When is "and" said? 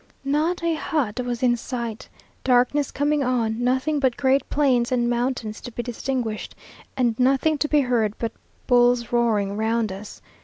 4.91-5.07, 6.97-7.13